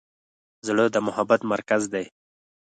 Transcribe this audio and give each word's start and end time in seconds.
زړه 0.67 0.85
د 0.89 0.97
محبت 1.07 1.41
مرکز 1.53 1.81
دی. 1.93 2.05